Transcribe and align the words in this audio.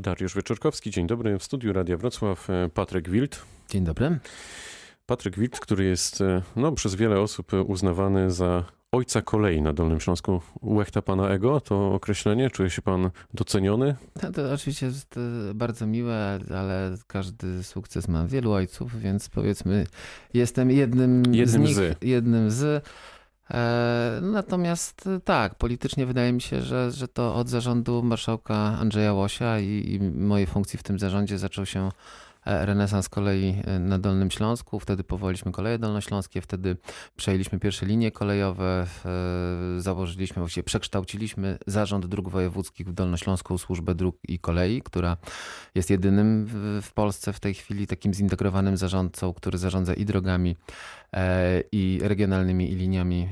Dariusz 0.00 0.34
Wieczorkowski, 0.34 0.90
dzień 0.90 1.06
dobry. 1.06 1.38
W 1.38 1.44
studiu 1.44 1.72
Radia 1.72 1.96
Wrocław 1.96 2.50
e, 2.50 2.68
Patryk 2.74 3.10
Wild. 3.10 3.42
Dzień 3.68 3.84
dobry. 3.84 4.18
Patryk 5.06 5.38
Wild, 5.38 5.60
który 5.60 5.84
jest 5.84 6.20
e, 6.20 6.42
no, 6.56 6.72
przez 6.72 6.94
wiele 6.94 7.20
osób 7.20 7.52
uznawany 7.66 8.30
za 8.30 8.64
ojca 8.92 9.22
kolei 9.22 9.62
na 9.62 9.72
Dolnym 9.72 10.00
Śląsku. 10.00 10.40
Łechta 10.62 11.02
pana 11.02 11.28
ego, 11.28 11.60
to 11.60 11.94
określenie? 11.94 12.50
Czuje 12.50 12.70
się 12.70 12.82
pan 12.82 13.10
doceniony? 13.34 13.96
To, 14.20 14.32
to 14.32 14.52
oczywiście 14.52 14.86
jest 14.86 15.16
e, 15.16 15.54
bardzo 15.54 15.86
miłe, 15.86 16.38
ale 16.56 16.94
każdy 17.06 17.62
sukces 17.62 18.08
ma 18.08 18.26
wielu 18.26 18.52
ojców, 18.52 19.00
więc 19.00 19.28
powiedzmy 19.28 19.86
jestem 20.34 20.70
jednym, 20.70 21.22
jednym 21.34 21.66
z 21.66 21.68
nich, 21.68 21.76
z. 21.76 22.04
jednym 22.04 22.50
z. 22.50 22.88
E, 23.50 24.18
natomiast 24.22 25.06
e, 25.06 25.20
tak, 25.20 25.54
politycznie 25.54 26.06
wydaje 26.06 26.32
mi 26.32 26.40
się, 26.40 26.62
że, 26.62 26.90
że 26.90 27.08
to 27.08 27.34
od 27.34 27.48
zarządu 27.48 28.02
marszałka 28.02 28.54
Andrzeja 28.54 29.12
Łosia 29.12 29.58
i, 29.58 29.92
i 29.94 30.00
mojej 30.00 30.46
funkcji 30.46 30.78
w 30.78 30.82
tym 30.82 30.98
zarządzie 30.98 31.38
zaczął 31.38 31.66
się 31.66 31.90
e, 32.48 32.66
renesans 32.66 33.08
kolei 33.08 33.62
na 33.80 33.98
Dolnym 33.98 34.30
Śląsku. 34.30 34.80
Wtedy 34.80 35.04
powołaliśmy 35.04 35.52
koleje 35.52 35.78
dolnośląskie, 35.78 36.40
wtedy 36.40 36.76
przejęliśmy 37.16 37.58
pierwsze 37.58 37.86
linie 37.86 38.10
kolejowe, 38.10 38.86
założyliśmy, 39.78 40.42
właściwie 40.42 40.64
przekształciliśmy 40.64 41.58
Zarząd 41.66 42.06
Dróg 42.06 42.28
Wojewódzkich 42.28 42.88
w 42.88 42.92
Dolnośląską 42.92 43.58
Służbę 43.58 43.94
Dróg 43.94 44.16
i 44.28 44.38
Kolei, 44.38 44.82
która 44.82 45.16
jest 45.74 45.90
jedynym 45.90 46.46
w, 46.82 46.92
Polsce 46.92 47.32
w 47.32 47.40
tej 47.40 47.54
chwili 47.54 47.86
takim 47.86 48.14
zintegrowanym 48.14 48.76
zarządcą, 48.76 49.32
który 49.32 49.58
zarządza 49.58 49.94
i 49.94 50.04
drogami, 50.04 50.56
E, 51.16 51.62
i 51.72 52.00
regionalnymi 52.02 52.72
i 52.72 52.74
liniami 52.74 53.28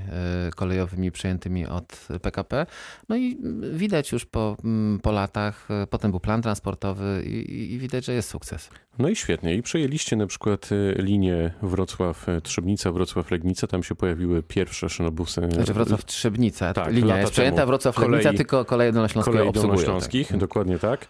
e, 0.47 0.51
kolejowymi 0.51 1.13
przejętymi 1.13 1.67
od 1.67 2.09
PKP. 2.23 2.67
No 3.09 3.17
i 3.17 3.39
widać 3.73 4.13
już 4.13 4.25
po, 4.25 4.57
mm, 4.65 5.01
po 5.01 5.13
latach, 5.13 5.69
e, 5.71 5.87
potem 5.87 6.11
był 6.11 6.21
plan 6.21 6.43
transportowy 6.43 7.23
i, 7.27 7.73
i 7.73 7.79
widać, 7.79 8.05
że 8.05 8.13
jest 8.13 8.29
sukces. 8.29 8.71
No 8.99 9.06
i 9.09 9.17
świetnie. 9.17 9.55
I 9.55 9.63
przejęliście 9.63 10.17
na 10.17 10.27
przykład 10.27 10.71
linię 10.97 11.51
Wrocław-Trzebnica, 11.63 12.93
Wrocław-Legnica. 12.93 13.67
Tam 13.67 13.83
się 13.83 13.95
pojawiły 13.95 14.43
pierwsze 14.43 14.89
szynobusy. 14.89 15.49
Znaczy 15.53 15.75
Wrocław-Trzebnica. 15.75 16.73
Tak, 16.73 16.93
Linia 16.93 17.19
jest 17.19 17.33
przejęta, 17.33 17.67
Wrocław-Legnica, 17.67 18.37
tylko 18.37 18.65
koleje 18.65 18.93
dolnośląskie 18.93 19.53
dolnośląskich, 19.53 20.29
tak. 20.29 20.37
dokładnie 20.37 20.79
tak. 20.79 21.09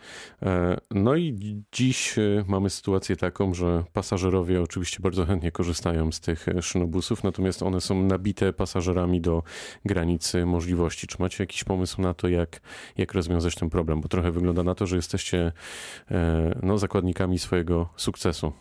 No 0.90 1.16
i 1.16 1.38
dziś 1.72 2.14
mamy 2.46 2.70
sytuację 2.70 3.16
taką, 3.16 3.54
że 3.54 3.84
pasażerowie 3.92 4.62
oczywiście 4.62 4.98
bardzo 5.00 5.26
chętnie 5.26 5.52
korzystają 5.52 6.12
z 6.12 6.20
tych 6.20 6.46
szynobusów, 6.60 7.24
natomiast 7.24 7.62
one 7.62 7.80
są 7.80 8.02
nabite 8.02 8.52
pasażerami 8.52 9.20
do 9.20 9.42
granicy 9.84 10.46
możliwości. 10.46 11.06
Czy 11.06 11.16
macie 11.20 11.42
jakiś 11.42 11.64
pomysł 11.64 12.02
na 12.02 12.14
to, 12.14 12.28
jak, 12.28 12.60
jak 12.96 13.14
rozwiązać 13.14 13.54
ten 13.54 13.70
problem? 13.70 14.00
Bo 14.00 14.08
trochę 14.08 14.32
wygląda 14.32 14.62
na 14.62 14.74
to, 14.74 14.86
że 14.86 14.96
jesteście 14.96 15.52
e, 16.10 16.58
no, 16.62 16.78
zakładnikami 16.78 17.38
swojego 17.38 17.85
sukcesu. 17.96 18.52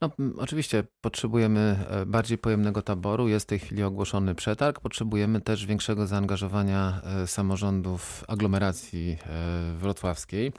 No, 0.00 0.10
oczywiście 0.38 0.84
potrzebujemy 1.00 1.86
e, 1.90 2.06
bardziej 2.06 2.38
pojemnego 2.38 2.82
taboru. 2.82 3.28
Jest 3.28 3.46
w 3.46 3.48
tej 3.48 3.58
chwili 3.58 3.82
ogłoszony 3.82 4.34
przetarg. 4.34 4.80
Potrzebujemy 4.80 5.40
też 5.40 5.66
większego 5.66 6.06
zaangażowania 6.06 7.00
e, 7.04 7.26
samorządów 7.26 8.24
aglomeracji 8.28 9.18
wrocławskiej, 9.76 10.52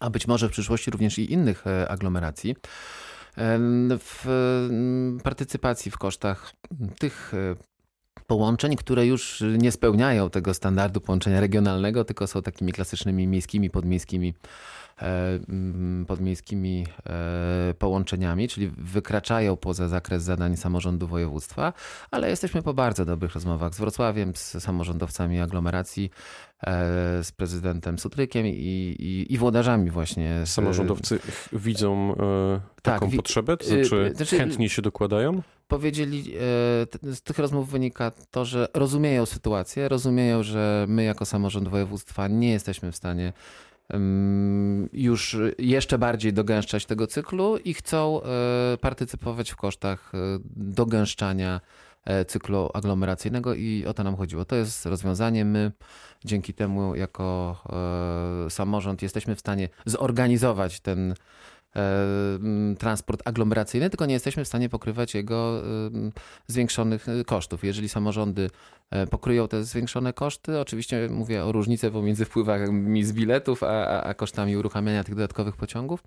a 0.00 0.10
być 0.10 0.26
może 0.26 0.48
w 0.48 0.52
przyszłości 0.52 0.90
również 0.90 1.18
i 1.18 1.32
innych 1.32 1.64
aglomeracji 1.88 2.56
w 3.98 4.26
partycypacji 5.22 5.90
w 5.90 5.98
kosztach 5.98 6.52
tych 6.98 7.34
e, 7.34 7.54
połączeń, 8.28 8.76
które 8.76 9.06
już 9.06 9.44
nie 9.58 9.72
spełniają 9.72 10.30
tego 10.30 10.54
standardu 10.54 11.00
połączenia 11.00 11.40
regionalnego, 11.40 12.04
tylko 12.04 12.26
są 12.26 12.42
takimi 12.42 12.72
klasycznymi 12.72 13.26
miejskimi, 13.26 13.70
podmiejskimi 13.70 14.34
E, 15.02 15.38
podmiejskimi 16.06 16.86
e, 17.06 17.74
połączeniami, 17.78 18.48
czyli 18.48 18.70
wykraczają 18.78 19.56
poza 19.56 19.88
zakres 19.88 20.22
zadań 20.22 20.56
samorządu 20.56 21.06
województwa, 21.06 21.72
ale 22.10 22.30
jesteśmy 22.30 22.62
po 22.62 22.74
bardzo 22.74 23.04
dobrych 23.04 23.34
rozmowach 23.34 23.74
z 23.74 23.78
Wrocławiem, 23.78 24.32
z 24.34 24.62
samorządowcami 24.62 25.40
aglomeracji, 25.40 26.10
e, 26.60 27.24
z 27.24 27.32
prezydentem 27.32 27.98
Sutrykiem 27.98 28.46
i, 28.46 28.50
i, 28.50 29.34
i 29.34 29.38
włodarzami 29.38 29.90
właśnie. 29.90 30.42
Samorządowcy 30.44 31.18
widzą 31.52 32.14
taką 32.82 33.06
tak, 33.06 33.16
potrzebę? 33.16 33.56
To 33.56 33.66
znaczy, 33.66 34.12
znaczy 34.14 34.38
chętnie 34.38 34.68
się 34.68 34.82
dokładają? 34.82 35.42
Powiedzieli, 35.68 36.34
z 37.02 37.22
tych 37.22 37.38
rozmów 37.38 37.70
wynika 37.70 38.12
to, 38.30 38.44
że 38.44 38.68
rozumieją 38.74 39.26
sytuację, 39.26 39.88
rozumieją, 39.88 40.42
że 40.42 40.86
my 40.88 41.04
jako 41.04 41.24
samorząd 41.24 41.68
województwa 41.68 42.28
nie 42.28 42.50
jesteśmy 42.50 42.92
w 42.92 42.96
stanie 42.96 43.32
już 44.92 45.36
jeszcze 45.58 45.98
bardziej 45.98 46.32
dogęszczać 46.32 46.86
tego 46.86 47.06
cyklu 47.06 47.56
i 47.56 47.74
chcą 47.74 48.22
e, 48.22 48.76
partycypować 48.80 49.50
w 49.50 49.56
kosztach 49.56 50.12
e, 50.14 50.18
dogęszczania 50.56 51.60
e, 52.04 52.24
cyklu 52.24 52.70
aglomeracyjnego 52.74 53.54
i 53.54 53.86
o 53.86 53.94
to 53.94 54.04
nam 54.04 54.16
chodziło. 54.16 54.44
To 54.44 54.56
jest 54.56 54.86
rozwiązanie. 54.86 55.44
My 55.44 55.72
dzięki 56.24 56.54
temu 56.54 56.94
jako 56.94 57.56
samorząd 58.48 59.02
jesteśmy 59.02 59.34
w 59.34 59.40
stanie 59.40 59.68
zorganizować 59.86 60.80
ten 60.80 61.14
transport 62.78 63.22
aglomeracyjny, 63.24 63.90
tylko 63.90 64.06
nie 64.06 64.14
jesteśmy 64.14 64.44
w 64.44 64.48
stanie 64.48 64.68
pokrywać 64.68 65.14
jego 65.14 65.62
zwiększonych 66.46 67.06
kosztów. 67.26 67.64
Jeżeli 67.64 67.88
samorządy 67.88 68.50
E, 68.90 69.06
pokryją 69.06 69.48
te 69.48 69.64
zwiększone 69.64 70.12
koszty. 70.12 70.60
Oczywiście 70.60 71.08
mówię 71.10 71.44
o 71.44 71.52
różnicy 71.52 71.90
pomiędzy 71.90 72.24
wpływami 72.24 73.04
z 73.04 73.12
biletów, 73.12 73.62
a, 73.62 74.02
a 74.02 74.14
kosztami 74.14 74.56
uruchamiania 74.56 75.04
tych 75.04 75.14
dodatkowych 75.14 75.56
pociągów. 75.56 76.02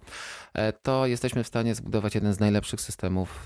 E, 0.53 0.73
to 0.73 1.05
jesteśmy 1.05 1.43
w 1.43 1.47
stanie 1.47 1.75
zbudować 1.75 2.15
jeden 2.15 2.33
z 2.33 2.39
najlepszych 2.39 2.81
systemów 2.81 3.45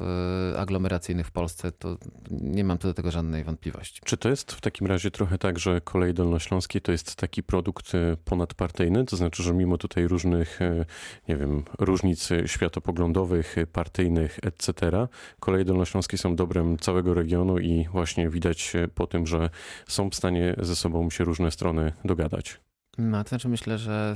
e, 0.53 0.59
aglomeracyjnych 0.59 1.27
w 1.27 1.31
Polsce. 1.31 1.71
To 1.71 1.97
nie 2.31 2.63
mam 2.63 2.77
co 2.77 2.87
do 2.87 2.93
tego 2.93 3.11
żadnej 3.11 3.43
wątpliwości. 3.43 4.01
Czy 4.05 4.17
to 4.17 4.29
jest 4.29 4.51
w 4.51 4.61
takim 4.61 4.87
razie 4.87 5.11
trochę 5.11 5.37
tak, 5.37 5.59
że 5.59 5.81
kolej 5.81 6.13
dolnośląskie 6.13 6.81
to 6.81 6.91
jest 6.91 7.15
taki 7.15 7.43
produkt 7.43 7.91
ponadpartyjny? 8.25 9.05
To 9.05 9.17
znaczy, 9.17 9.43
że 9.43 9.53
mimo 9.53 9.77
tutaj 9.77 10.07
różnych, 10.07 10.59
nie 11.29 11.37
wiem, 11.37 11.63
różnic 11.79 12.14
światopoglądowych, 12.45 13.55
partyjnych, 13.71 14.39
etc., 14.43 14.73
koleje 15.39 15.65
dolnośląskie 15.65 16.17
są 16.17 16.35
dobrem 16.35 16.77
całego 16.77 17.13
regionu 17.13 17.59
i 17.59 17.87
właśnie 17.91 18.29
widać 18.29 18.73
po 18.95 19.07
tym, 19.07 19.27
że 19.27 19.49
są 19.87 20.09
w 20.09 20.15
stanie 20.15 20.55
ze 20.57 20.75
sobą 20.75 21.09
się 21.09 21.23
różne 21.23 21.51
strony 21.51 21.93
dogadać. 22.05 22.59
No, 22.97 23.23
to 23.23 23.29
znaczy 23.29 23.49
myślę, 23.49 23.77
że 23.77 24.15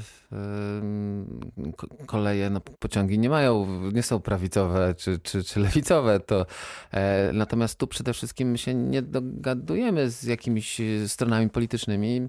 koleje, 2.05 2.49
no, 2.49 2.61
pociągi 2.61 3.19
nie 3.19 3.29
mają, 3.29 3.81
nie 3.93 4.03
są 4.03 4.19
prawicowe 4.19 4.95
czy, 4.97 5.19
czy, 5.19 5.43
czy 5.43 5.59
lewicowe. 5.59 6.19
To, 6.19 6.45
e, 6.91 7.33
natomiast 7.33 7.79
tu 7.79 7.87
przede 7.87 8.13
wszystkim 8.13 8.57
się 8.57 8.73
nie 8.73 9.01
dogadujemy 9.01 10.09
z 10.09 10.23
jakimiś 10.23 10.81
stronami 11.07 11.49
politycznymi. 11.49 12.27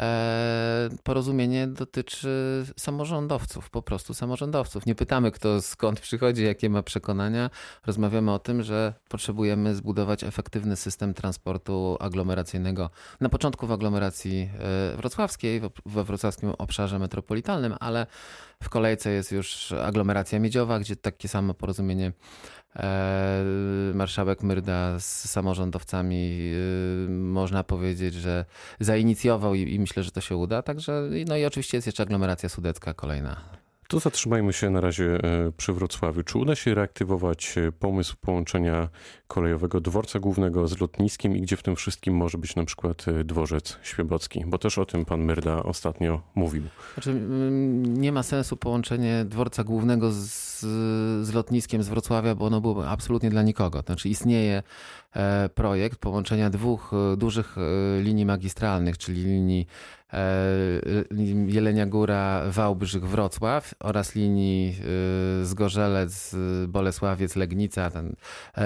E, 0.00 0.88
porozumienie 1.02 1.66
dotyczy 1.66 2.64
samorządowców, 2.76 3.70
po 3.70 3.82
prostu 3.82 4.14
samorządowców. 4.14 4.86
Nie 4.86 4.94
pytamy, 4.94 5.30
kto 5.30 5.62
skąd 5.62 6.00
przychodzi, 6.00 6.44
jakie 6.44 6.70
ma 6.70 6.82
przekonania. 6.82 7.50
Rozmawiamy 7.86 8.32
o 8.32 8.38
tym, 8.38 8.62
że 8.62 8.94
potrzebujemy 9.08 9.74
zbudować 9.74 10.24
efektywny 10.24 10.76
system 10.76 11.14
transportu 11.14 11.96
aglomeracyjnego. 12.00 12.90
Na 13.20 13.28
początku 13.28 13.66
w 13.66 13.72
aglomeracji 13.72 14.50
e, 14.92 14.96
wrocławskiej, 14.96 15.60
we 15.86 16.04
wrocławskim 16.04 16.50
obszarze 16.58 16.98
metropolitalnym, 16.98 17.74
ale 17.80 18.06
w 18.62 18.68
kolejce 18.68 19.10
jest 19.10 19.32
już 19.32 19.72
aglomeracja 19.72 20.38
miedziowa, 20.38 20.78
gdzie 20.78 20.96
takie 20.96 21.28
samo 21.28 21.54
porozumienie 21.54 22.12
e, 22.76 23.92
marszałek 23.94 24.42
Myrda 24.42 25.00
z 25.00 25.30
samorządowcami 25.30 26.52
można 27.08 27.64
powiedzieć, 27.64 28.14
że 28.14 28.44
zainicjował 28.80 29.54
i, 29.54 29.74
i 29.74 29.80
myślę, 29.80 30.02
że 30.02 30.10
to 30.10 30.20
się 30.20 30.36
uda. 30.36 30.62
Także 30.62 31.02
no 31.26 31.36
i 31.36 31.44
oczywiście 31.44 31.76
jest 31.76 31.86
jeszcze 31.86 32.02
aglomeracja 32.02 32.48
sudecka 32.48 32.94
kolejna 32.94 33.56
to 33.88 34.00
zatrzymajmy 34.00 34.52
się 34.52 34.70
na 34.70 34.80
razie 34.80 35.04
e, 35.04 35.52
przy 35.56 35.72
Wrocławiu. 35.72 36.22
Czy 36.22 36.38
uda 36.38 36.54
się 36.54 36.74
reaktywować 36.74 37.58
e, 37.58 37.72
pomysł 37.72 38.16
połączenia 38.20 38.88
kolejowego 39.28 39.80
dworca 39.80 40.18
głównego 40.18 40.68
z 40.68 40.80
lotniskiem 40.80 41.36
i 41.36 41.40
gdzie 41.40 41.56
w 41.56 41.62
tym 41.62 41.76
wszystkim 41.76 42.14
może 42.14 42.38
być 42.38 42.56
na 42.56 42.64
przykład 42.64 43.08
e, 43.08 43.24
dworzec 43.24 43.78
świebocki? 43.82 44.44
Bo 44.46 44.58
też 44.58 44.78
o 44.78 44.86
tym 44.86 45.04
pan 45.04 45.20
Myrda 45.20 45.62
ostatnio 45.62 46.22
mówił. 46.34 46.62
Znaczy, 46.94 47.14
nie 47.82 48.12
ma 48.12 48.22
sensu 48.22 48.56
połączenie 48.56 49.24
dworca 49.24 49.64
głównego 49.64 50.12
z, 50.12 50.60
z 51.26 51.34
lotniskiem 51.34 51.82
z 51.82 51.88
Wrocławia, 51.88 52.34
bo 52.34 52.46
ono 52.46 52.60
byłoby 52.60 52.88
absolutnie 52.88 53.30
dla 53.30 53.42
nikogo. 53.42 53.80
Znaczy 53.80 54.08
istnieje 54.08 54.62
projekt 55.54 55.98
połączenia 55.98 56.50
dwóch 56.50 56.90
dużych 57.16 57.56
linii 58.00 58.26
magistralnych, 58.26 58.98
czyli 58.98 59.22
linii 59.22 59.66
Jelenia 61.46 61.86
Góra, 61.86 62.42
Wałbrzych, 62.50 63.06
Wrocław 63.08 63.74
oraz 63.80 64.14
linii 64.14 64.76
Zgorzelec, 65.42 66.36
Bolesławiec, 66.68 67.36
Legnica, 67.36 67.90
ten 67.90 68.16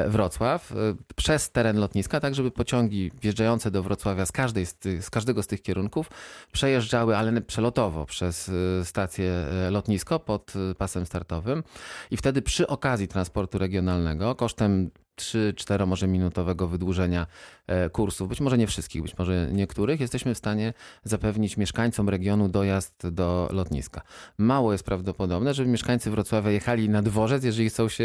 Wrocław. 0.08 0.49
Wrocław 0.58 0.72
przez 1.16 1.50
teren 1.50 1.78
lotniska, 1.78 2.20
tak 2.20 2.34
żeby 2.34 2.50
pociągi 2.50 3.10
wjeżdżające 3.22 3.70
do 3.70 3.82
Wrocławia 3.82 4.26
z, 4.26 4.32
każdej 4.32 4.66
z, 4.66 4.76
z 5.00 5.10
każdego 5.10 5.42
z 5.42 5.46
tych 5.46 5.62
kierunków 5.62 6.10
przejeżdżały, 6.52 7.16
ale 7.16 7.40
przelotowo 7.40 8.06
przez 8.06 8.50
stację 8.84 9.46
lotnisko 9.70 10.20
pod 10.20 10.52
pasem 10.78 11.06
startowym. 11.06 11.62
I 12.10 12.16
wtedy 12.16 12.42
przy 12.42 12.66
okazji 12.66 13.08
transportu 13.08 13.58
regionalnego 13.58 14.34
kosztem 14.34 14.90
3-4 15.18 15.86
może 15.86 16.08
minutowego 16.08 16.68
wydłużenia 16.68 17.26
e, 17.66 17.90
kursów, 17.90 18.28
być 18.28 18.40
może 18.40 18.58
nie 18.58 18.66
wszystkich, 18.66 19.02
być 19.02 19.18
może 19.18 19.48
niektórych, 19.52 20.00
jesteśmy 20.00 20.34
w 20.34 20.38
stanie 20.38 20.74
zapewnić 21.04 21.56
mieszkańcom 21.56 22.08
regionu 22.08 22.48
dojazd 22.48 23.08
do 23.08 23.48
lotniska. 23.52 24.02
Mało 24.38 24.72
jest 24.72 24.84
prawdopodobne, 24.84 25.54
żeby 25.54 25.70
mieszkańcy 25.70 26.10
Wrocławia 26.10 26.50
jechali 26.50 26.88
na 26.88 27.02
dworzec, 27.02 27.44
jeżeli 27.44 27.68
chcą 27.68 27.88
się 27.88 28.04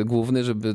e, 0.00 0.04
główny, 0.04 0.44
żeby 0.44 0.74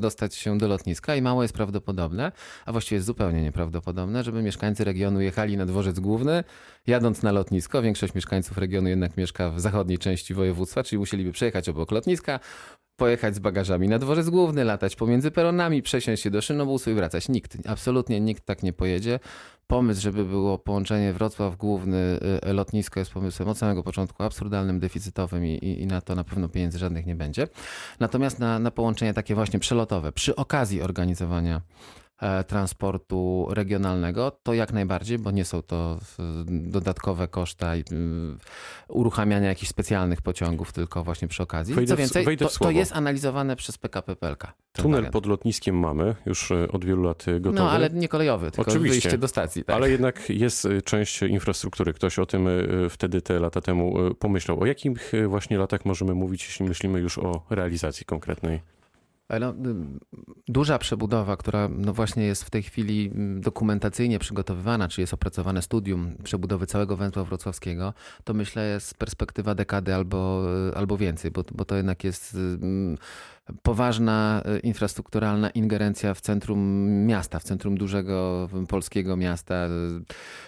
dostać 0.00 0.34
się 0.34 0.58
do 0.58 0.68
lotniska 0.68 1.16
i 1.16 1.22
mało 1.22 1.42
jest 1.42 1.54
prawdopodobne, 1.54 2.32
a 2.66 2.72
właściwie 2.72 2.96
jest 2.96 3.06
zupełnie 3.06 3.42
nieprawdopodobne, 3.42 4.24
żeby 4.24 4.42
mieszkańcy 4.42 4.84
regionu 4.84 5.20
jechali 5.20 5.56
na 5.56 5.66
dworzec 5.66 6.00
główny, 6.00 6.44
jadąc 6.86 7.22
na 7.22 7.32
lotnisko. 7.32 7.82
Większość 7.82 8.14
mieszkańców 8.14 8.58
regionu 8.58 8.88
jednak 8.88 9.16
mieszka 9.16 9.50
w 9.50 9.60
zachodniej 9.60 9.98
części 9.98 10.34
województwa, 10.34 10.82
czyli 10.82 10.98
musieliby 10.98 11.32
przejechać 11.32 11.68
obok 11.68 11.90
lotniska, 11.90 12.40
pojechać 12.96 13.34
z 13.34 13.38
bagażami 13.38 13.88
na 13.88 13.98
dworzec 13.98 14.30
główny, 14.30 14.64
latać 14.64 14.96
pomiędzy 14.96 15.30
peronami, 15.30 15.82
przesiąść 15.82 16.22
się 16.22 16.30
do 16.30 16.42
szynobusu 16.42 16.90
i 16.90 16.94
wracać. 16.94 17.28
Nikt, 17.28 17.56
absolutnie 17.68 18.20
nikt 18.20 18.44
tak 18.44 18.62
nie 18.62 18.72
pojedzie. 18.72 19.20
Pomysł, 19.66 20.00
żeby 20.00 20.24
było 20.24 20.58
połączenie 20.58 21.12
Wrocław 21.12 21.56
główny, 21.56 22.18
y, 22.48 22.52
lotnisko 22.52 23.00
jest 23.00 23.12
pomysłem 23.12 23.48
od 23.48 23.58
samego 23.58 23.82
początku 23.82 24.22
absurdalnym, 24.22 24.80
deficytowym 24.80 25.46
i, 25.46 25.50
i, 25.50 25.82
i 25.82 25.86
na 25.86 26.00
to 26.00 26.14
na 26.14 26.24
pewno 26.24 26.48
pieniędzy 26.48 26.78
żadnych 26.78 27.06
nie 27.06 27.14
będzie. 27.14 27.48
Natomiast 28.00 28.38
na, 28.38 28.58
na 28.58 28.70
połączenie 28.70 29.14
takie 29.14 29.34
właśnie 29.34 29.58
przelotowe, 29.58 30.12
przy 30.12 30.36
okazji 30.36 30.82
organizowania 30.82 31.60
transportu 32.46 33.46
regionalnego, 33.50 34.30
to 34.42 34.54
jak 34.54 34.72
najbardziej, 34.72 35.18
bo 35.18 35.30
nie 35.30 35.44
są 35.44 35.62
to 35.62 35.98
dodatkowe 36.48 37.28
koszta 37.28 37.76
i 37.76 37.84
uruchamiania 38.88 39.48
jakichś 39.48 39.70
specjalnych 39.70 40.22
pociągów, 40.22 40.72
tylko 40.72 41.04
właśnie 41.04 41.28
przy 41.28 41.42
okazji. 41.42 41.74
Wejdę 41.74 41.92
Co 41.92 41.96
więcej, 41.96 42.36
to, 42.36 42.48
to, 42.48 42.70
jest 42.70 42.92
analizowane 42.92 43.56
przez 43.56 43.78
PKP 43.78 44.16
PLK. 44.16 44.52
Tunel 44.72 44.92
wariant. 44.92 45.12
pod 45.12 45.26
lotniskiem 45.26 45.78
mamy 45.78 46.14
już 46.26 46.50
e, 46.50 46.68
od 46.72 46.84
wielu 46.84 47.02
lat 47.02 47.28
e, 47.28 47.40
gotowy. 47.40 47.58
No 47.58 47.70
ale 47.70 47.90
nie 47.90 48.08
kolejowy, 48.08 48.50
tylko 48.50 48.70
Oczywiście. 48.70 49.00
wyjście 49.00 49.18
do 49.18 49.28
stacji. 49.28 49.64
Tak. 49.64 49.76
Ale 49.76 49.90
jednak 49.90 50.30
jest 50.30 50.68
część 50.84 51.22
infrastruktury. 51.22 51.92
Ktoś 51.92 52.18
o 52.18 52.26
tym 52.26 52.48
wtedy 52.90 53.22
te 53.22 53.38
lata 53.38 53.60
temu 53.60 53.94
pomyślał. 54.14 54.60
O 54.60 54.66
jakich 54.66 55.12
właśnie 55.28 55.58
latach 55.58 55.84
możemy 55.84 56.14
mówić, 56.14 56.44
jeśli 56.44 56.66
myślimy 56.66 57.00
już 57.00 57.18
o 57.18 57.42
realizacji 57.50 58.06
konkretnej? 58.06 58.60
No, 59.40 59.54
duża 60.48 60.78
przebudowa, 60.78 61.36
która 61.36 61.68
no 61.68 61.92
właśnie 61.92 62.24
jest 62.24 62.44
w 62.44 62.50
tej 62.50 62.62
chwili 62.62 63.10
dokumentacyjnie 63.40 64.18
przygotowywana, 64.18 64.88
czy 64.88 65.00
jest 65.00 65.14
opracowane 65.14 65.62
studium 65.62 66.16
przebudowy 66.24 66.66
całego 66.66 66.96
węzła 66.96 67.24
wrocławskiego, 67.24 67.94
to 68.24 68.34
myślę 68.34 68.68
jest 68.68 68.94
perspektywa 68.94 69.54
dekady 69.54 69.94
albo, 69.94 70.44
y, 70.70 70.76
albo 70.76 70.96
więcej, 70.96 71.30
bo, 71.30 71.44
bo 71.52 71.64
to 71.64 71.76
jednak 71.76 72.04
jest 72.04 72.36
poważna 73.62 74.42
e, 74.44 74.58
infrastrukturalna 74.58 75.50
ingerencja 75.50 76.14
w 76.14 76.20
centrum 76.20 76.88
miasta, 77.06 77.38
w 77.38 77.42
centrum 77.42 77.78
dużego 77.78 78.48
polskiego 78.68 79.16
miasta, 79.16 79.54
e, 79.54 79.68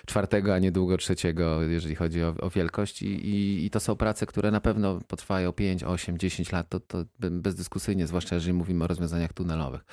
czwartego, 0.06 0.54
a 0.54 0.58
niedługo 0.58 0.96
trzeciego, 0.96 1.62
jeżeli 1.62 1.94
chodzi 1.94 2.22
o, 2.22 2.34
o 2.40 2.50
wielkość. 2.50 3.02
I, 3.02 3.06
i, 3.06 3.66
I, 3.66 3.70
to 3.70 3.80
są 3.80 3.96
prace, 3.96 4.26
które 4.26 4.50
na 4.50 4.60
pewno 4.60 4.98
potrwają 5.08 5.52
5, 5.52 5.84
8, 5.84 6.18
10 6.18 6.52
lat, 6.52 6.68
to, 6.68 6.80
to 6.80 7.04
bezdyskusyjnie, 7.30 8.06
zwłaszcza 8.06 8.34
jeżeli 8.34 8.52
mówimy 8.52 8.84
o 8.84 8.86
rozwiązaniach 8.86 9.32
tunelowych. 9.32 9.84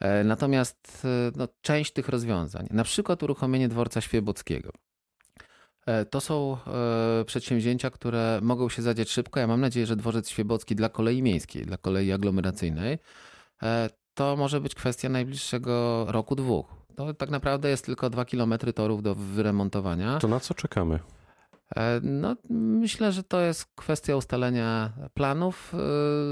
E, 0.00 0.24
natomiast 0.24 1.06
no, 1.36 1.48
część 1.60 1.92
tych 1.92 2.08
rozwiązań, 2.08 2.66
na 2.70 2.84
przykład 2.84 3.22
uruchomienie 3.22 3.68
dworca 3.68 4.00
Świebockiego, 4.00 4.70
to 6.10 6.20
są 6.20 6.56
e, 7.20 7.24
przedsięwzięcia, 7.24 7.90
które 7.90 8.38
mogą 8.42 8.68
się 8.68 8.82
zadziać 8.82 9.10
szybko. 9.10 9.40
Ja 9.40 9.46
mam 9.46 9.60
nadzieję, 9.60 9.86
że 9.86 9.96
dworzec 9.96 10.28
Świebocki 10.28 10.74
dla 10.74 10.88
kolei 10.88 11.22
miejskiej, 11.22 11.66
dla 11.66 11.76
kolei 11.76 12.12
aglomeracyjnej, 12.12 12.98
e, 13.62 13.90
to 14.14 14.36
może 14.36 14.60
być 14.60 14.74
kwestia 14.74 15.08
najbliższego 15.08 16.06
roku, 16.08 16.36
dwóch. 16.36 16.66
To 16.96 17.14
tak 17.14 17.30
naprawdę 17.30 17.68
jest 17.68 17.84
tylko 17.84 18.10
dwa 18.10 18.24
kilometry 18.24 18.72
torów 18.72 19.02
do 19.02 19.14
wyremontowania. 19.14 20.18
To 20.18 20.28
na 20.28 20.40
co 20.40 20.54
czekamy? 20.54 20.98
No, 22.02 22.36
myślę, 22.50 23.12
że 23.12 23.22
to 23.22 23.40
jest 23.40 23.66
kwestia 23.74 24.16
ustalenia 24.16 24.92
planów 25.14 25.72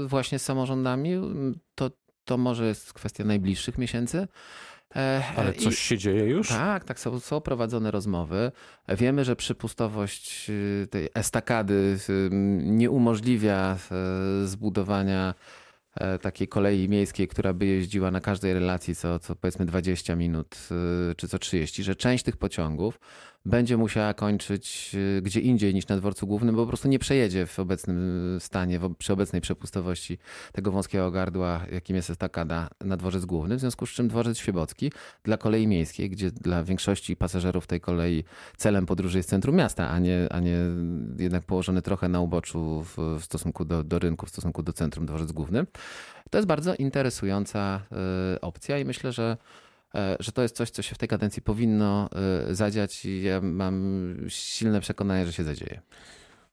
właśnie 0.05 0.39
z 0.39 0.45
samorządami. 0.45 1.15
To, 1.75 1.91
to 2.25 2.37
może 2.37 2.67
jest 2.67 2.93
kwestia 2.93 3.23
najbliższych 3.23 3.77
miesięcy. 3.77 4.27
E, 4.95 5.23
Ale 5.37 5.53
coś 5.53 5.79
się 5.79 5.97
dzieje 5.97 6.25
już? 6.25 6.49
Tak, 6.49 6.83
tak, 6.83 6.99
są, 6.99 7.19
są 7.19 7.41
prowadzone 7.41 7.91
rozmowy. 7.91 8.51
Wiemy, 8.87 9.25
że 9.25 9.35
przypustowość 9.35 10.49
y, 10.49 10.87
tej 10.89 11.09
estakady 11.13 11.97
y, 12.09 12.29
nie 12.61 12.91
umożliwia 12.91 13.77
y, 14.43 14.47
zbudowania 14.47 15.33
e, 15.95 16.19
takiej 16.19 16.47
kolei 16.47 16.89
miejskiej, 16.89 17.27
która 17.27 17.53
by 17.53 17.65
jeździła 17.65 18.11
na 18.11 18.21
każdej 18.21 18.53
relacji 18.53 18.95
co, 18.95 19.19
co 19.19 19.35
powiedzmy 19.35 19.65
20 19.65 20.15
minut 20.15 20.57
czy 21.17 21.27
co 21.27 21.39
30, 21.39 21.83
że 21.83 21.95
część 21.95 22.23
tych 22.23 22.37
pociągów 22.37 22.99
będzie 23.45 23.77
musiała 23.77 24.13
kończyć 24.13 24.91
y, 24.93 25.21
gdzie 25.21 25.39
indziej 25.39 25.73
niż 25.73 25.87
na 25.87 25.97
dworcu 25.97 26.27
głównym, 26.27 26.55
bo 26.55 26.61
po 26.61 26.67
prostu 26.67 26.87
nie 26.87 26.99
przejedzie 26.99 27.45
w 27.45 27.59
obecnym 27.59 28.37
stanie, 28.39 28.79
przy 28.97 29.13
obecnej 29.13 29.41
przepustowości 29.41 30.17
tego 30.51 30.71
wąskiego 30.71 31.11
gardła, 31.11 31.61
jakim 31.71 31.95
jest 31.95 32.09
estakada 32.09 32.69
na 32.81 32.97
dworzec 32.97 33.25
główny. 33.25 33.55
W 33.55 33.59
związku 33.59 33.85
z 33.85 33.89
czym 33.89 34.07
dworzec 34.07 34.37
Świebocki 34.37 34.91
dla 35.23 35.37
kolei 35.37 35.67
miejskiej, 35.67 36.09
gdzie 36.09 36.31
dla 36.31 36.63
większości 36.63 37.15
pasażerów 37.15 37.67
tej 37.67 37.81
kolei 37.81 38.23
celem 38.57 38.85
podróży 38.85 39.17
jest 39.17 39.29
centrum 39.29 39.55
miasta, 39.55 39.89
a 39.89 39.99
nie, 39.99 40.27
a 40.29 40.39
nie 40.39 40.57
jednak 41.17 41.43
położony 41.43 41.81
trochę 41.81 42.09
na 42.09 42.21
uboczu 42.21 42.83
w, 42.83 43.19
w 43.19 43.23
stosunku 43.23 43.65
do, 43.65 43.83
do 43.83 43.99
rynku, 43.99 44.25
w 44.25 44.29
stosunku 44.29 44.63
do 44.63 44.73
centrum 44.73 45.05
dworzec 45.05 45.31
główny. 45.31 45.65
To 46.29 46.37
jest 46.37 46.47
bardzo 46.47 46.75
interesująca 46.75 47.81
y, 48.35 48.41
opcja 48.41 48.79
i 48.79 48.85
myślę, 48.85 49.11
że 49.11 49.37
że 50.19 50.31
to 50.31 50.41
jest 50.41 50.55
coś, 50.55 50.69
co 50.69 50.81
się 50.81 50.95
w 50.95 50.97
tej 50.97 51.09
kadencji 51.09 51.41
powinno 51.41 52.09
e, 52.49 52.55
zadziać 52.55 53.05
i 53.05 53.23
ja 53.23 53.41
mam 53.41 54.15
silne 54.27 54.81
przekonanie, 54.81 55.25
że 55.25 55.33
się 55.33 55.43
zadzieje. 55.43 55.81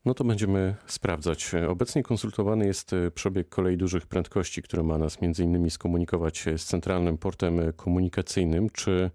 No 0.05 0.15
to 0.15 0.25
będziemy 0.25 0.75
sprawdzać. 0.87 1.53
Obecnie 1.69 2.03
konsultowany 2.03 2.67
jest 2.67 2.93
e, 2.93 3.11
przebieg 3.11 3.49
kolei 3.49 3.77
dużych 3.77 4.07
prędkości, 4.07 4.63
który 4.63 4.83
ma 4.83 4.99
nas 4.99 5.21
między 5.21 5.45
innymi 5.45 5.71
skomunikować 5.71 6.45
z 6.57 6.65
centralnym 6.65 7.19
portem 7.19 7.73
komunikacyjnym. 7.77 8.71
Czy. 8.71 9.11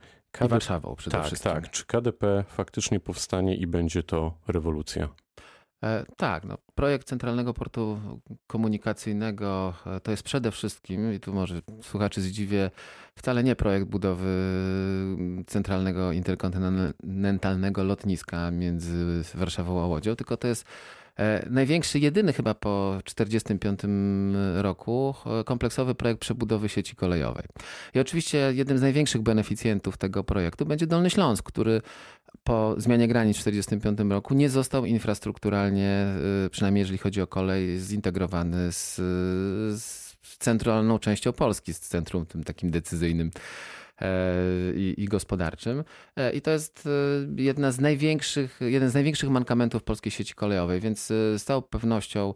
I 0.46 0.48
Warszawą 0.48 0.96
przede 0.96 1.18
tak, 1.18 1.26
wszystkim. 1.26 1.52
Tak, 1.52 1.72
czy 1.72 1.86
KDP 1.86 2.44
faktycznie 2.48 3.00
powstanie 3.00 3.56
i 3.56 3.68
będzie 3.68 4.04
to 4.04 4.38
rewolucja? 4.48 5.10
E, 5.84 6.06
tak, 6.18 6.44
no, 6.44 6.58
projekt 6.76 7.08
Centralnego 7.08 7.54
Portu 7.54 8.00
Komunikacyjnego 8.48 9.74
e, 9.86 10.00
to 10.00 10.12
jest 10.12 10.24
przede 10.24 10.52
wszystkim, 10.52 11.14
i 11.14 11.20
tu 11.20 11.34
może 11.34 11.62
słuchaczy 11.82 12.22
zdziwię, 12.22 12.72
wcale 13.16 13.44
nie 13.44 13.56
projekt 13.56 13.88
budowy 13.88 14.30
centralnego 15.48 16.12
interkontynentalnego 16.12 17.84
lotniska 17.84 18.52
między 18.52 19.24
Warszawą 19.36 19.84
a 19.84 19.88
Łodzią, 19.88 20.16
tylko 20.16 20.38
to 20.38 20.48
jest 20.48 20.66
e, 21.18 21.50
największy, 21.50 22.00
jedyny 22.00 22.34
chyba 22.34 22.54
po 22.54 22.98
1945 23.06 23.80
roku 24.56 25.16
kompleksowy 25.46 25.96
projekt 25.96 26.22
przebudowy 26.22 26.70
sieci 26.70 26.96
kolejowej. 26.96 27.46
I 27.94 28.00
oczywiście 28.00 28.52
jednym 28.54 28.78
z 28.78 28.82
największych 28.82 29.22
beneficjentów 29.22 29.98
tego 29.98 30.24
projektu 30.24 30.66
będzie 30.66 30.88
Dolny 30.88 31.10
Śląsk, 31.10 31.46
który 31.46 31.82
po 32.44 32.76
zmianie 32.78 33.08
granic 33.08 33.38
w 33.38 33.44
1945 33.44 34.12
roku 34.12 34.34
nie 34.34 34.50
został 34.50 34.86
infrastrukturalnie, 34.86 36.06
y, 36.46 36.50
przynajmniej 36.50 36.82
jeżeli 36.82 36.98
chodzi 36.98 37.22
o 37.22 37.28
kolej, 37.28 37.80
zintegrowany 37.80 38.72
z, 38.72 38.96
z 39.82 40.08
centralną 40.40 41.00
częścią 41.00 41.34
Polski, 41.34 41.74
z 41.74 41.80
centrum 41.80 42.26
tym 42.26 42.44
takim 42.44 42.72
decyzyjnym 42.72 43.32
e, 44.02 44.34
i, 44.76 44.94
i, 44.98 45.06
gospodarczym. 45.06 45.84
E, 46.16 46.32
I 46.32 46.42
to 46.42 46.52
jest 46.52 46.88
e, 47.38 47.42
jedna 47.42 47.72
z 47.72 47.80
największych, 47.80 48.60
jeden 48.62 48.90
z 48.90 48.94
największych 48.94 49.30
mankamentów 49.30 49.84
polskiej 49.84 50.12
sieci 50.12 50.34
kolejowej, 50.34 50.80
więc 50.80 51.08
z 51.08 51.44
całą 51.44 51.62
pewnością 51.62 52.34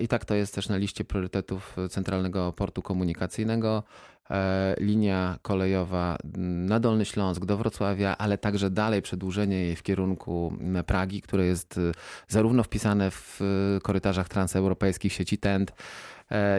i 0.00 0.08
tak 0.08 0.24
to 0.24 0.34
jest 0.34 0.54
też 0.54 0.68
na 0.68 0.76
liście 0.76 1.04
priorytetów 1.04 1.76
Centralnego 1.90 2.52
Portu 2.52 2.82
Komunikacyjnego. 2.82 3.82
E, 4.30 4.74
linia 4.80 5.38
kolejowa 5.42 6.16
na 6.38 6.80
Dolny 6.80 7.04
Śląsk 7.04 7.44
do 7.44 7.56
Wrocławia, 7.56 8.16
ale 8.18 8.38
także 8.38 8.70
dalej 8.70 9.02
przedłużenie 9.02 9.56
jej 9.56 9.76
w 9.76 9.82
kierunku 9.82 10.52
Pragi, 10.86 11.22
które 11.22 11.46
jest 11.46 11.78
e, 11.78 11.92
zarówno 12.28 12.62
wpisane 12.62 13.10
w 13.10 13.40
e, 13.40 13.80
korytarzach 13.80 14.28
transeuropejskich 14.28 15.12
sieci 15.12 15.38
TENT, 15.38 15.72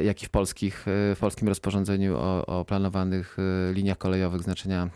jak 0.03 0.23
i 0.23 0.25
w, 0.25 0.29
polskich, 0.29 0.83
w 0.87 1.17
polskim 1.19 1.47
rozporządzeniu 1.47 2.17
o, 2.17 2.45
o 2.45 2.65
planowanych 2.65 3.37
liniach 3.73 3.97
kolejowych 3.97 4.41
znaczenia 4.41 4.89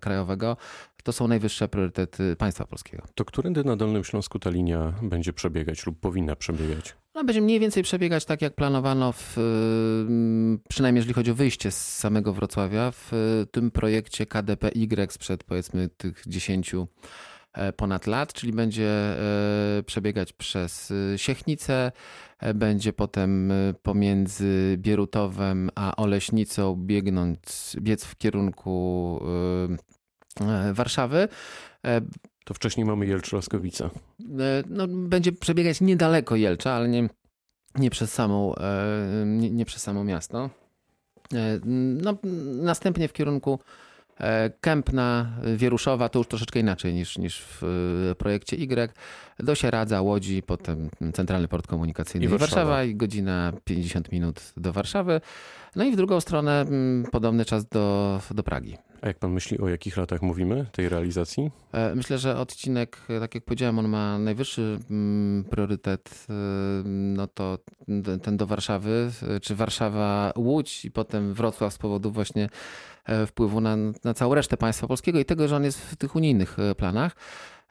krajowego. 0.00 0.56
To 1.04 1.12
są 1.12 1.28
najwyższe 1.28 1.68
priorytety 1.68 2.36
państwa 2.36 2.64
polskiego. 2.64 3.02
To 3.14 3.24
którędy 3.24 3.64
na 3.64 3.76
Dolnym 3.76 4.04
Śląsku 4.04 4.38
ta 4.38 4.50
linia 4.50 4.92
będzie 5.02 5.32
przebiegać 5.32 5.86
lub 5.86 6.00
powinna 6.00 6.36
przebiegać? 6.36 6.96
Ona 7.18 7.24
będzie 7.24 7.40
mniej 7.40 7.60
więcej 7.60 7.82
przebiegać 7.82 8.24
tak, 8.24 8.42
jak 8.42 8.54
planowano, 8.54 9.12
w, 9.12 9.36
przynajmniej 10.68 11.00
jeżeli 11.00 11.14
chodzi 11.14 11.30
o 11.30 11.34
wyjście 11.34 11.70
z 11.70 11.96
samego 11.96 12.32
Wrocławia, 12.32 12.90
w 12.90 13.12
tym 13.50 13.70
projekcie 13.70 14.26
KDPY 14.26 15.06
sprzed 15.10 15.44
powiedzmy 15.44 15.88
tych 15.88 16.22
10 16.26 16.74
E, 17.52 17.72
ponad 17.72 18.06
lat, 18.06 18.32
czyli 18.32 18.52
będzie 18.52 18.88
e, 18.88 19.82
przebiegać 19.86 20.32
przez 20.32 20.90
e, 20.90 21.18
Siechnicę, 21.18 21.92
będzie 22.54 22.92
potem 22.92 23.52
pomiędzy 23.82 24.76
Bierutowem 24.78 25.70
a 25.74 25.96
Oleśnicą 25.96 26.76
biegnąc, 26.76 27.76
biec 27.80 28.04
w 28.04 28.16
kierunku 28.16 29.20
Warszawy. 30.72 31.28
To 32.48 32.54
wcześniej 32.54 32.86
mamy 32.86 33.06
Jelcz-Laskowice. 33.06 33.90
No, 34.68 34.88
będzie 34.88 35.32
przebiegać 35.32 35.80
niedaleko 35.80 36.36
Jelcza, 36.36 36.72
ale 36.72 36.88
nie, 36.88 37.08
nie, 37.74 37.90
przez 37.90 38.12
samą, 38.12 38.54
nie, 39.26 39.50
nie 39.50 39.64
przez 39.64 39.82
samo 39.82 40.04
miasto. 40.04 40.50
No, 42.02 42.14
następnie 42.62 43.08
w 43.08 43.12
kierunku 43.12 43.58
E, 44.20 44.50
Kępna, 44.60 45.26
Wieruszowa 45.56 46.08
to 46.08 46.18
już 46.18 46.28
troszeczkę 46.28 46.60
inaczej 46.60 46.94
niż, 46.94 47.18
niż 47.18 47.40
w 47.40 47.62
e, 48.10 48.14
projekcie 48.14 48.56
Y. 48.56 48.92
Do 49.38 49.54
Sieradza, 49.54 50.02
Łodzi, 50.02 50.42
potem 50.42 50.90
Centralny 51.12 51.48
Port 51.48 51.66
Komunikacyjny 51.66 52.26
i 52.26 52.28
Warszawa. 52.28 52.54
Warszawa 52.54 52.84
i 52.84 52.94
godzina 52.94 53.52
50 53.64 54.12
minut 54.12 54.52
do 54.56 54.72
Warszawy. 54.72 55.20
No 55.76 55.84
i 55.84 55.92
w 55.92 55.96
drugą 55.96 56.20
stronę 56.20 56.60
mm, 56.60 57.04
podobny 57.12 57.44
czas 57.44 57.66
do, 57.66 58.20
do 58.30 58.42
Pragi. 58.42 58.76
A 59.02 59.06
jak 59.06 59.18
pan 59.18 59.32
myśli, 59.32 59.58
o 59.58 59.68
jakich 59.68 59.96
latach 59.96 60.22
mówimy 60.22 60.66
tej 60.72 60.88
realizacji? 60.88 61.50
E, 61.72 61.94
myślę, 61.94 62.18
że 62.18 62.36
odcinek, 62.36 63.00
tak 63.20 63.34
jak 63.34 63.44
powiedziałem, 63.44 63.78
on 63.78 63.88
ma 63.88 64.18
najwyższy 64.18 64.78
mm, 64.90 65.44
priorytet, 65.44 66.26
no 66.84 67.26
to 67.26 67.58
ten 68.22 68.36
do 68.36 68.46
Warszawy, 68.46 69.10
czy 69.42 69.54
Warszawa-Łódź 69.54 70.84
i 70.84 70.90
potem 70.90 71.34
Wrocław 71.34 71.74
z 71.74 71.78
powodu 71.78 72.10
właśnie 72.10 72.48
E, 73.08 73.26
wpływu 73.26 73.60
na, 73.60 73.76
na 74.04 74.14
całą 74.14 74.34
resztę 74.34 74.56
państwa 74.56 74.86
polskiego 74.86 75.18
i 75.18 75.24
tego, 75.24 75.48
że 75.48 75.56
on 75.56 75.64
jest 75.64 75.80
w 75.80 75.96
tych 75.96 76.16
unijnych 76.16 76.58
e, 76.58 76.74
planach. 76.74 77.16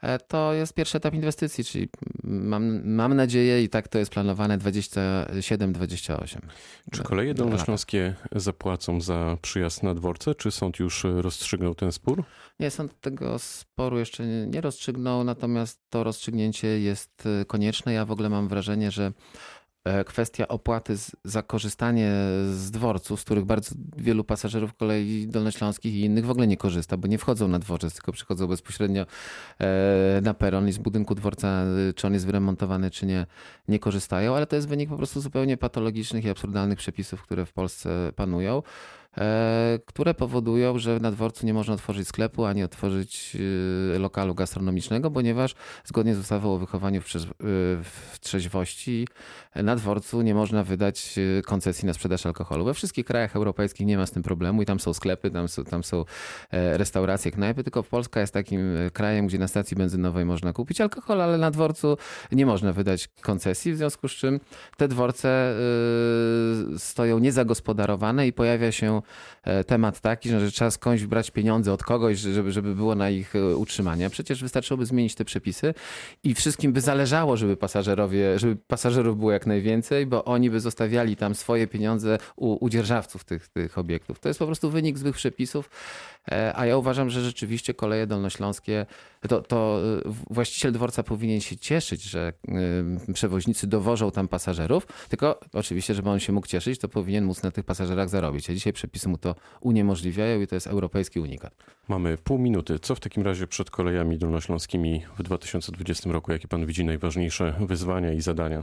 E, 0.02 0.18
to 0.18 0.52
jest 0.52 0.74
pierwszy 0.74 0.96
etap 0.96 1.14
inwestycji, 1.14 1.64
czyli 1.64 1.88
mam, 2.24 2.90
mam 2.94 3.14
nadzieję 3.14 3.62
i 3.62 3.68
tak 3.68 3.88
to 3.88 3.98
jest 3.98 4.10
planowane 4.10 4.58
27-28. 4.58 6.38
Czy 6.92 7.02
koleje 7.02 7.34
dolnośląskie 7.34 8.14
zapłacą 8.32 9.00
za 9.00 9.38
przyjazd 9.42 9.82
na 9.82 9.94
dworce, 9.94 10.34
czy 10.34 10.50
sąd 10.50 10.78
już 10.78 11.04
rozstrzygnął 11.04 11.74
ten 11.74 11.92
spór? 11.92 12.24
Nie, 12.60 12.70
sąd 12.70 13.00
tego 13.00 13.38
sporu 13.38 13.98
jeszcze 13.98 14.26
nie 14.26 14.60
rozstrzygnął, 14.60 15.24
natomiast 15.24 15.80
to 15.90 16.04
rozstrzygnięcie 16.04 16.80
jest 16.80 17.28
konieczne. 17.46 17.92
Ja 17.92 18.04
w 18.04 18.10
ogóle 18.10 18.28
mam 18.28 18.48
wrażenie, 18.48 18.90
że 18.90 19.12
E, 19.12 19.12
kwestia 20.06 20.48
opłaty 20.48 20.94
za 21.24 21.42
korzystanie 21.42 22.12
z 22.50 22.70
dworców, 22.70 23.20
z 23.20 23.24
których 23.24 23.44
bardzo 23.44 23.74
wielu 23.96 24.24
pasażerów 24.24 24.74
kolei 24.74 25.28
dolnośląskich 25.28 25.94
i 25.94 26.00
innych 26.00 26.26
w 26.26 26.30
ogóle 26.30 26.46
nie 26.46 26.56
korzysta, 26.56 26.96
bo 26.96 27.08
nie 27.08 27.18
wchodzą 27.18 27.48
na 27.48 27.58
dworzec, 27.58 27.94
tylko 27.94 28.12
przychodzą 28.12 28.46
bezpośrednio 28.46 29.06
e, 29.60 30.20
na 30.22 30.34
peron 30.34 30.68
i 30.68 30.72
z 30.72 30.78
budynku 30.78 31.14
dworca, 31.14 31.64
czy 31.96 32.06
on 32.06 32.12
jest 32.12 32.26
wyremontowany, 32.26 32.90
czy 32.90 33.06
nie, 33.06 33.26
nie 33.68 33.78
korzystają, 33.78 34.36
ale 34.36 34.46
to 34.46 34.56
jest 34.56 34.68
wynik 34.68 34.88
po 34.88 34.96
prostu 34.96 35.20
zupełnie 35.20 35.56
patologicznych 35.56 36.24
i 36.24 36.30
absurdalnych 36.30 36.78
przepisów, 36.78 37.22
które 37.22 37.46
w 37.46 37.52
Polsce 37.52 38.12
panują. 38.16 38.62
E, 39.16 39.78
które 39.86 40.14
powodują, 40.14 40.78
że 40.78 41.00
na 41.00 41.10
dworcu 41.10 41.46
nie 41.46 41.54
można 41.54 41.74
otworzyć 41.74 42.08
sklepu 42.08 42.44
ani 42.44 42.62
otworzyć 42.62 43.36
e, 43.94 43.98
lokalu 43.98 44.34
gastronomicznego, 44.34 45.10
ponieważ 45.10 45.54
zgodnie 45.84 46.14
z 46.14 46.18
ustawą 46.18 46.54
o 46.54 46.58
wychowaniu 46.58 47.02
w, 47.02 47.16
e, 47.16 47.28
trzeźwości 48.20 49.08
na 49.54 49.76
dworcu 49.76 50.22
nie 50.22 50.34
można 50.34 50.64
wydać 50.64 51.14
koncesji 51.44 51.86
na 51.86 51.94
sprzedaż 51.94 52.26
alkoholu. 52.26 52.64
We 52.64 52.74
wszystkich 52.74 53.04
krajach 53.06 53.36
europejskich 53.36 53.86
nie 53.86 53.98
ma 53.98 54.06
z 54.06 54.10
tym 54.10 54.22
problemu 54.22 54.62
i 54.62 54.66
tam 54.66 54.80
są 54.80 54.94
sklepy, 54.94 55.30
tam 55.30 55.48
są, 55.48 55.64
tam 55.64 55.84
są 55.84 56.04
restauracje, 56.52 57.30
knajpy, 57.30 57.64
tylko 57.64 57.82
Polska 57.82 58.20
jest 58.20 58.32
takim 58.32 58.60
krajem, 58.92 59.26
gdzie 59.26 59.38
na 59.38 59.48
stacji 59.48 59.76
benzynowej 59.76 60.24
można 60.24 60.52
kupić 60.52 60.80
alkohol, 60.80 61.22
ale 61.22 61.38
na 61.38 61.50
dworcu 61.50 61.96
nie 62.32 62.46
można 62.46 62.72
wydać 62.72 63.08
koncesji, 63.20 63.72
w 63.72 63.76
związku 63.76 64.08
z 64.08 64.12
czym 64.12 64.40
te 64.76 64.88
dworce 64.88 65.54
stoją 66.76 67.18
niezagospodarowane 67.18 68.26
i 68.26 68.32
pojawia 68.32 68.72
się 68.72 68.97
E, 69.42 69.64
temat 69.64 70.00
taki, 70.00 70.28
że 70.28 70.50
trzeba 70.50 70.70
skądś 70.70 71.04
brać 71.04 71.30
pieniądze 71.30 71.72
od 71.72 71.82
kogoś, 71.84 72.18
żeby, 72.18 72.52
żeby 72.52 72.74
było 72.74 72.94
na 72.94 73.10
ich 73.10 73.36
e, 73.36 73.56
utrzymanie. 73.56 74.10
Przecież 74.10 74.42
wystarczyłoby 74.42 74.86
zmienić 74.86 75.14
te 75.14 75.24
przepisy 75.24 75.74
i 76.24 76.34
wszystkim 76.34 76.72
by 76.72 76.80
zależało, 76.80 77.36
żeby 77.36 77.56
pasażerowie, 77.56 78.38
żeby 78.38 78.56
pasażerów 78.56 79.18
było 79.18 79.32
jak 79.32 79.46
najwięcej, 79.46 80.06
bo 80.06 80.24
oni 80.24 80.50
by 80.50 80.60
zostawiali 80.60 81.16
tam 81.16 81.34
swoje 81.34 81.66
pieniądze 81.66 82.18
u, 82.36 82.64
u 82.64 82.68
dzierżawców 82.68 83.24
tych, 83.24 83.48
tych 83.48 83.78
obiektów. 83.78 84.20
To 84.20 84.28
jest 84.28 84.38
po 84.38 84.46
prostu 84.46 84.70
wynik 84.70 84.98
złych 84.98 85.16
przepisów, 85.16 85.70
e, 86.30 86.52
a 86.56 86.66
ja 86.66 86.76
uważam, 86.76 87.10
że 87.10 87.24
rzeczywiście 87.24 87.74
koleje 87.74 88.06
dolnośląskie, 88.06 88.86
to, 89.28 89.42
to 89.42 89.80
właściciel 90.30 90.72
dworca 90.72 91.02
powinien 91.02 91.40
się 91.40 91.56
cieszyć, 91.56 92.02
że 92.02 92.32
przewoźnicy 93.14 93.66
dowożą 93.66 94.10
tam 94.10 94.28
pasażerów, 94.28 94.86
tylko 95.08 95.40
oczywiście, 95.52 95.94
żeby 95.94 96.10
on 96.10 96.20
się 96.20 96.32
mógł 96.32 96.46
cieszyć, 96.46 96.80
to 96.80 96.88
powinien 96.88 97.24
móc 97.24 97.42
na 97.42 97.50
tych 97.50 97.64
pasażerach 97.64 98.08
zarobić. 98.08 98.50
A 98.50 98.54
dzisiaj 98.54 98.72
przepisy 98.72 98.87
mu 99.06 99.18
to 99.18 99.34
uniemożliwiają 99.60 100.40
i 100.40 100.46
to 100.46 100.54
jest 100.54 100.66
europejski 100.66 101.20
unikat. 101.20 101.54
Mamy 101.88 102.18
pół 102.18 102.38
minuty. 102.38 102.78
Co 102.78 102.94
w 102.94 103.00
takim 103.00 103.22
razie 103.22 103.46
przed 103.46 103.70
kolejami 103.70 104.18
dolnośląskimi 104.18 105.02
w 105.18 105.22
2020 105.22 106.12
roku? 106.12 106.32
Jakie 106.32 106.48
pan 106.48 106.66
widzi 106.66 106.84
najważniejsze 106.84 107.54
wyzwania 107.60 108.12
i 108.12 108.20
zadania? 108.20 108.62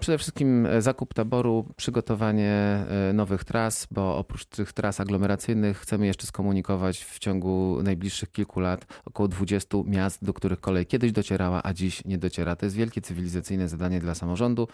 Przede 0.00 0.18
wszystkim 0.18 0.66
e, 0.66 0.82
zakup 0.82 1.14
taboru, 1.14 1.66
przygotowanie 1.76 2.52
e, 2.52 3.12
nowych 3.12 3.44
tras, 3.44 3.86
bo 3.90 4.18
oprócz 4.18 4.44
tych 4.44 4.72
tras 4.72 5.00
aglomeracyjnych 5.00 5.78
chcemy 5.78 6.06
jeszcze 6.06 6.26
skomunikować 6.26 7.04
w 7.04 7.18
ciągu 7.18 7.78
najbliższych 7.82 8.32
kilku 8.32 8.60
lat 8.60 8.86
około 9.04 9.28
20 9.28 9.78
miast, 9.84 10.24
do 10.24 10.32
których 10.34 10.60
kolej 10.60 10.86
kiedyś 10.86 11.12
docierała, 11.12 11.62
a 11.62 11.72
dziś 11.74 12.04
nie 12.04 12.18
dociera. 12.18 12.56
To 12.56 12.66
jest 12.66 12.76
wielkie 12.76 13.00
cywilizacyjne 13.00 13.68
zadanie 13.68 14.00
dla 14.00 14.14
samorządu. 14.14 14.68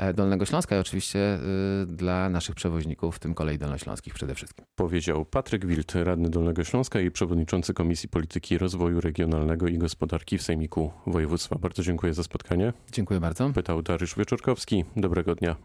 E, 0.00 0.14
Dolnego 0.14 0.44
Śląska 0.44 0.76
i 0.76 0.78
oczywiście 0.78 1.38
y, 1.82 1.86
dla 1.86 2.28
naszych 2.28 2.54
przewoźników, 2.54 3.16
w 3.16 3.18
tym 3.18 3.34
kolei 3.34 3.58
dolnośląskich 3.58 4.14
przede 4.14 4.34
wszystkim. 4.34 4.64
Powiedział 4.74 5.24
Patryk 5.24 5.66
Wild, 5.66 5.94
radny 5.94 6.30
Dolnego 6.30 6.64
Śląska 6.64 7.00
i 7.00 7.10
przewodniczący 7.10 7.74
Komisji 7.74 8.08
Polityki 8.08 8.58
Rozwoju 8.58 9.00
Regionalnego 9.00 9.68
i 9.68 9.78
Gospodarki 9.78 10.38
w 10.38 10.42
Sejmiku 10.42 10.92
Województwa. 11.06 11.56
Bardzo 11.58 11.82
dziękuję 11.82 12.14
za 12.14 12.22
spotkanie. 12.22 12.72
Dziękuję 12.92 13.20
bardzo. 13.20 13.50
Pytał 13.50 13.82
Dariusz 13.82 14.16
Wieczorkowski. 14.16 14.84
Dobrego 14.96 15.34
dnia. 15.34 15.56